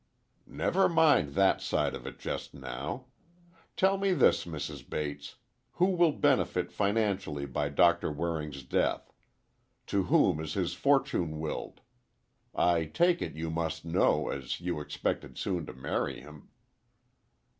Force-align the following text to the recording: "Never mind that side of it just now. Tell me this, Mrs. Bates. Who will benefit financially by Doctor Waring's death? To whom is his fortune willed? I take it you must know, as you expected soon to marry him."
"Never 0.47 0.89
mind 0.89 1.35
that 1.35 1.61
side 1.61 1.93
of 1.93 2.07
it 2.07 2.17
just 2.17 2.55
now. 2.55 3.05
Tell 3.77 3.97
me 3.99 4.13
this, 4.13 4.45
Mrs. 4.45 4.89
Bates. 4.89 5.35
Who 5.73 5.91
will 5.95 6.11
benefit 6.11 6.71
financially 6.71 7.45
by 7.45 7.69
Doctor 7.69 8.11
Waring's 8.11 8.63
death? 8.63 9.13
To 9.85 10.05
whom 10.05 10.39
is 10.39 10.55
his 10.55 10.73
fortune 10.73 11.39
willed? 11.39 11.81
I 12.55 12.85
take 12.85 13.21
it 13.21 13.35
you 13.35 13.51
must 13.51 13.85
know, 13.85 14.29
as 14.29 14.59
you 14.59 14.79
expected 14.79 15.37
soon 15.37 15.67
to 15.67 15.73
marry 15.73 16.19
him." 16.19 16.49